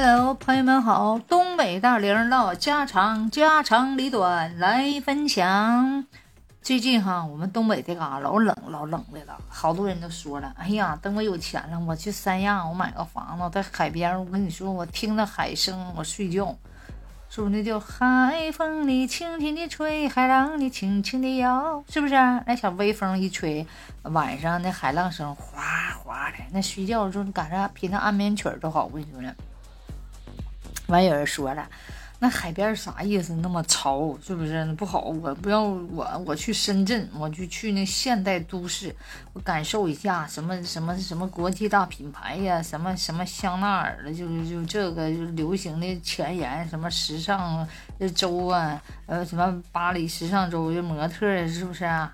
[0.00, 1.18] Hello，朋友们好！
[1.18, 6.06] 东北大玲唠家常，家长里短来分享。
[6.62, 9.36] 最近哈，我们东北这嘎老冷，老冷的了。
[9.48, 14.16] 好多人都说了，哎呀，等我有钱了，我去三亚，我买个房子在海边。
[14.16, 16.54] 我跟你说，我听着海声，我睡觉。
[17.28, 21.82] 是不是那叫海风里轻轻地吹，海浪里轻轻地摇？
[21.88, 22.14] 是不是？
[22.46, 23.66] 那小微风一吹，
[24.02, 25.60] 晚上那海浪声哗
[26.04, 28.84] 哗的，那睡觉的时候你赶上比那安眠曲都好。
[28.84, 29.34] 我跟你说呢。
[30.88, 31.68] 完有人说了，
[32.18, 33.34] 那海边啥意思？
[33.34, 35.02] 那么潮，是不是不好？
[35.02, 38.94] 我不要我，我去深圳，我就去那现代都市，
[39.34, 47.68] 我感受一下什么什么什么国际大品牌呀，什么什么香奈儿的，就是就这个就流行的前沿，什么时尚
[48.14, 52.12] 周啊，呃，什么巴黎时尚周就模特，是不是啊？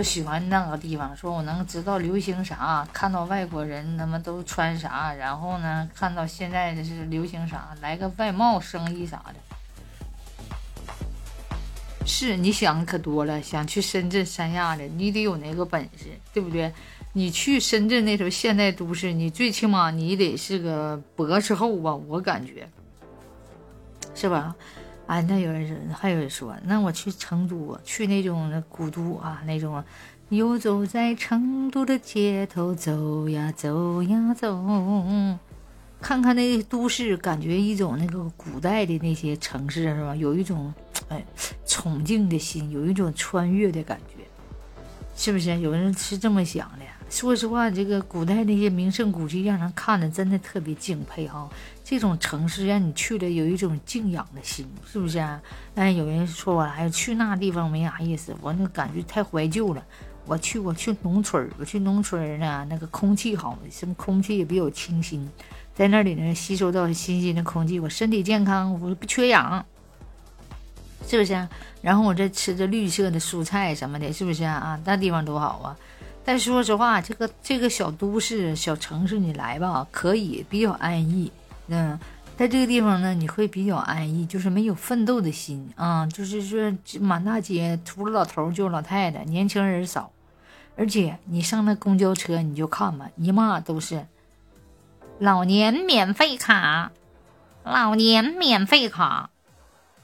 [0.00, 9.34] 就喜欢那个地方，说我能知道流行啥，看到外国人他们都穿啥，然后呢，看到现在的是流行啥，来个外贸生意啥的。
[12.06, 16.72] 是你想可多了，想去深圳、三亚的，你得有那个本事，对不对？
[17.12, 22.66] 你去深圳那头现代都市，你最起码你得是个博士后吧，我感觉，
[24.14, 24.56] 是吧？
[25.10, 29.82] 啊，那有人说，还有人说，那我去成都，去那种古都啊，那种，
[30.28, 34.64] 游走在成都的街头，走呀走呀走，
[36.00, 40.14] 看看那都市，感觉一种那个古代的那些城市是吧？
[40.14, 40.72] 有一种
[41.08, 41.24] 哎
[41.66, 44.22] 崇敬的心，有一种穿越的感觉，
[45.20, 45.60] 是不是？
[45.60, 46.84] 有人是这么想的。
[47.10, 51.46] 说实话，这个古代那些名胜古迹，让人看的真的特别敬佩哈。
[51.84, 55.38] 这种城市让你去了，有一种敬仰的心，是不是啊？
[55.74, 59.84] 哎，有人说我哎去那地方没啥意思，我那感觉太怀旧了。
[60.24, 65.28] 我去，我去农村我去农村呢，那个空气好，什么空气也比较清新，
[65.74, 69.66] 在那里呢吸收到新鲜的空气，我身体健康，我不缺氧，
[71.06, 71.48] 是不是？
[71.82, 74.78] 然后我再吃着绿色的蔬菜什么的，是不是啊？
[74.84, 75.76] 那地方多好啊！
[76.24, 81.32] 但说实话，这个这个小都市、小城市你来吧，可以比较安逸。
[81.68, 81.98] 嗯，
[82.36, 90.12] 在这个地方呢，你会比较安逸，就是没有奋斗的心啊，就是说满大街除了老头就是老太太，年轻人少，
[90.76, 94.06] 而且你上那公交车你就看吧，一嘛都是
[95.18, 96.92] 老年免费卡，
[97.64, 99.30] 老年免费卡，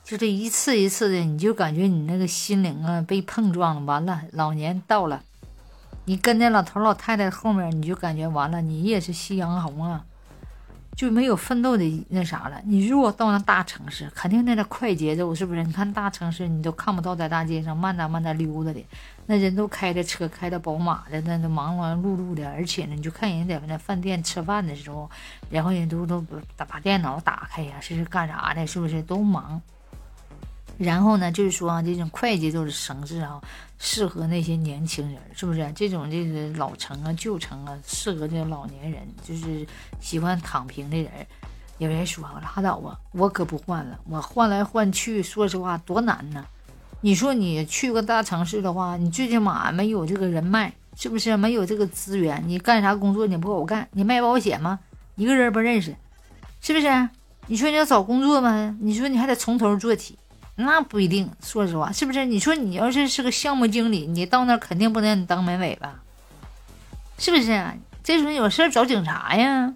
[0.07, 5.21] 就这一次一次的，你就感觉你那个心灵啊被碰撞了，完了，老年到了，
[6.05, 10.05] 你跟那老头老太太后面，你就感觉完了，你也是夕阳红啊。
[10.95, 12.59] 就没有奋斗的那啥了。
[12.65, 15.63] 你如果到那大城市，肯定那个快节奏，是不是？
[15.65, 18.83] 你看大城市，你都看不到在大街上慢哒慢哒溜达的，
[19.27, 22.49] 那人都开着车，开着宝马的，那都忙忙碌碌的。
[22.49, 25.11] 而且呢，你就看人在那饭店吃饭的时候，
[25.51, 26.25] 然后人都都
[26.57, 28.65] 把把电脑打开呀，是干啥的？
[28.65, 29.61] 是不是都忙？
[30.79, 33.41] 然后呢，就是说啊这种快节奏的城市啊，
[33.79, 35.73] 适合那些年轻人，是不是？
[35.75, 39.67] 这种这个老城啊、旧城啊，适合这老年人，就是
[40.01, 41.11] 喜欢躺平的人。
[41.79, 46.45] 有人说拉倒吧，我可不换了，我换来换去，说实话多难呢。
[47.03, 51.37] 你说你去个大城市的话，你最起码没有这个人脉，是不是？
[51.37, 53.87] 没有这个资源，你干啥工作你不好干？
[53.93, 54.81] 你卖保险吗？
[55.15, 55.95] 一个人不认识，
[56.61, 57.09] 是不是？
[57.47, 58.77] 你说你要找工作吗？
[58.81, 60.19] 你说你还得从头做起。
[60.59, 62.25] 那不一定，说实话，是不是？
[62.25, 66.01] 你说你要是是个项目经理，你到那儿肯定不能让你当门卫吧？
[67.19, 67.63] 是不是？
[68.03, 69.75] 这时候有事找警察呀？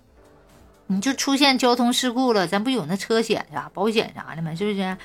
[0.87, 4.55] 你就出现交通事故了，咱不有那车险啥、保险啥的吗？
[4.55, 4.97] 是不是？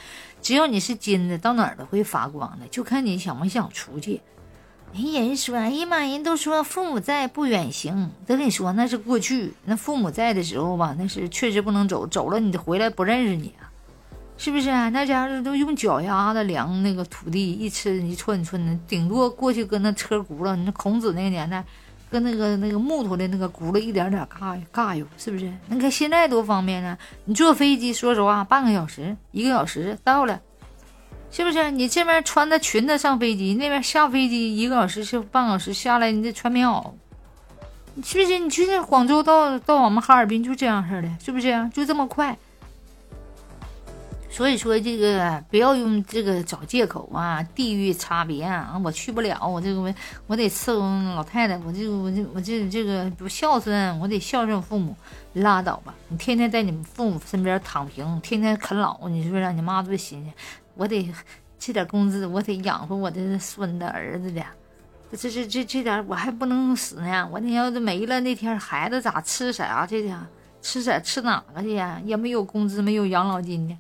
[0.42, 4.22] 只要你是金的，到哪儿都会发光的，就看你想不想出去。
[4.94, 13.54] 人说，哎呀妈，人都说父母在不远行，都跟你说那是过去，那父母在的时候吧，那是确实不能走，走了你回来不认识你。
[14.38, 14.90] 是不是啊？
[14.90, 20.56] 那家伙都用脚丫子量那个土地，一尺一寸寸的，顶多过去跟那车轱辘。
[20.58, 21.64] 那孔子那个年代，
[22.12, 25.52] 跟那个那个木头的那个轱辘一点点嘎嘎悠，是不是？
[25.68, 26.98] 你看现在多方便呢！
[27.24, 30.40] 你坐飞机，说实话，半个小时、一个小时到了，
[31.32, 31.72] 是不是？
[31.72, 36.92] 你这边穿的裙子上飞机，那边下飞机一个小时是半小时下来，你得穿棉袄，
[38.04, 38.38] 是不是？
[38.38, 41.70] 你去那广州到到我们哈尔滨就这样式的，是不是？
[41.74, 42.38] 就这么快。
[44.36, 49.96] 所以说这个不要用这个找借口啊，地域差别啊，我去不了，我这个我
[50.28, 50.82] 我得伺候
[51.16, 54.94] 老太太，我这个我这我这这个不孝顺，我得孝顺父母，
[55.36, 60.30] 拉倒吧，你天天在你们父母身边躺平，天天啃老，你说让你妈多寻思？
[60.74, 61.10] 我得
[61.58, 64.44] 这点工资，我得养活我的孙子儿子的，
[65.14, 70.28] 这这这这点我还不能死呢，我那要是没了那天孩子咋吃啥去的？
[70.62, 72.02] 吃啥吃哪个去呀？
[72.04, 73.78] 也没有工资，没有养老金的，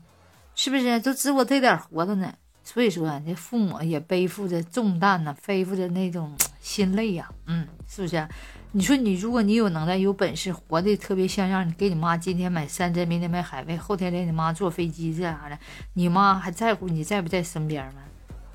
[0.55, 0.99] 是不是？
[1.01, 2.33] 都指我这点活着呢。
[2.63, 7.29] 所以说啊，这父母也背负着重担呢，背负着那种心累呀。
[7.45, 8.27] 嗯，是不是？
[8.71, 15.57] 你说你，如果你有能耐、有本事，活的特别像样，你给你妈今天买山珍，明天买海味，后天给你妈坐飞机这啥的，
[15.93, 18.01] 你妈还在乎你在不在身边吗？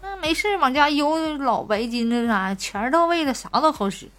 [0.03, 4.11] 那没事往家邮老白金那啥，钱到位了，啥都好使，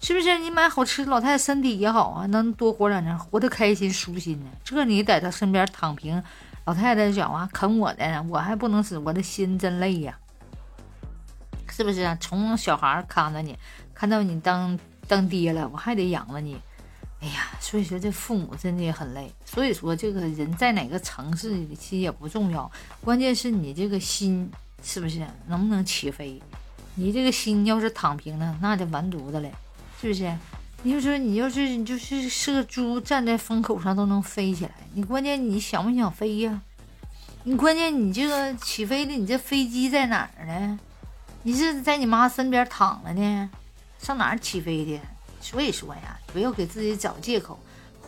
[0.00, 0.36] 是不是？
[0.38, 4.46] 你买好吃，老太太身体也好啊，能多活两年，活得开心舒心呢。
[4.64, 6.22] 这你在她身边躺平，
[6.68, 10.18] 老太太讲话啃我的，我还不能死，我的心真累呀，
[11.70, 12.14] 是不是啊？
[12.20, 13.58] 从小孩看着你，
[13.94, 14.78] 看到你当。
[15.06, 16.60] 当爹了，我还得养着你，
[17.22, 19.32] 哎呀，所以说这父母真的也很累。
[19.46, 22.70] 所以说这个人在哪个城市其实也不重要，
[23.00, 24.50] 关键是你这个心
[24.82, 26.38] 是不是能不能起飞？
[26.96, 29.48] 你这个心要是躺平了，那就完犊子了，
[29.98, 30.30] 是不是？
[30.82, 36.62] 你就说你要是你就是是个猪，站在风口上都能飞起来，你关键你想不想飞呀？
[37.42, 40.78] 你关键你这个起飞的，你这飞机在哪儿呢？
[41.42, 43.50] 你是在你妈身边躺着呢？
[43.98, 45.00] 上哪儿起飞的？
[45.40, 47.58] 所以说呀，不要给自己找借口。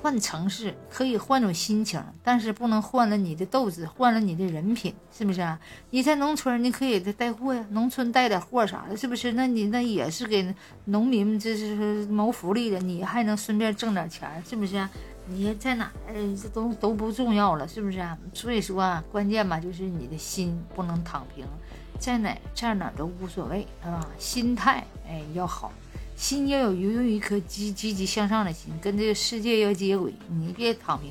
[0.02, 5.58] 换城市可以换种心情，但是不能换了你的斗志，换了你的人品，是不是啊？
[5.91, 9.32] 你在农村，你可以带货呀，农村带点货啥的，是不是？
[9.32, 10.55] 那你那也是给
[10.87, 14.88] 农民这是谋福利的，你还能顺便挣点钱，是不是？
[15.26, 18.19] 你在哪儿这都都不重要了，是不是啊？
[18.32, 21.44] 所以说啊，关键吧，就是你的心不能躺平。
[21.99, 24.06] 在哪在哪都无所谓，是吧？
[24.19, 25.70] 心态哎要好，
[26.20, 30.12] 心要有有一颗积积极向上的心，跟这个世界要接轨。
[30.28, 31.11] 你别躺平，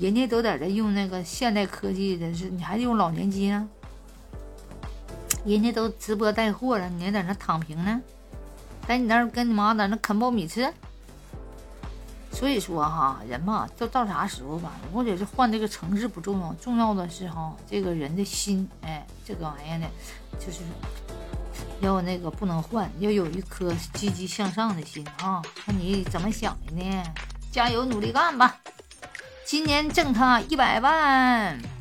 [0.00, 3.68] 人家都在这用那个现代科技的，是你还用老年机呢？
[5.44, 8.00] 人家都直播带货了，你还在那躺平呢？
[8.84, 10.74] 在你那儿跟你妈在那啃苞米吃？
[12.32, 14.72] 所以说哈，人嘛，都到啥时候吧？
[14.92, 19.86] 或者是换这个城市不重要，重要的是哈，这个人的心，哎，这个玩意儿呢，
[20.36, 20.62] 就是
[21.80, 25.42] 要那个不能换，要有一颗积极向上的心啊！
[25.54, 27.02] 看你怎么想的呢？
[27.52, 28.56] 加油，努力干吧！
[29.44, 31.77] 今年挣他一百万。